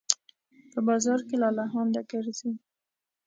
[0.71, 2.51] په بازار کې لالهانده ګرځي